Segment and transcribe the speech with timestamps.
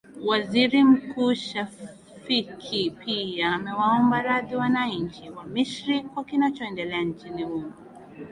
[0.27, 7.73] waziri mkuu shafikhi pia amewaomba radhi wananchi wa misri kwa kinachoendelea nchini humo